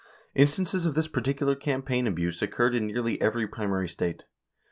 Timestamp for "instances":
0.33-0.87